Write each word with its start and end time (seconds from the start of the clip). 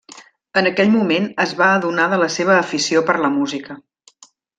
En 0.59 0.67
aquell 0.69 0.89
moment 0.93 1.27
es 1.45 1.53
va 1.59 1.67
adonar 1.73 2.07
de 2.13 2.19
la 2.21 2.31
seva 2.37 2.55
afició 2.61 3.05
per 3.11 3.17
la 3.27 3.31
música. 3.37 3.77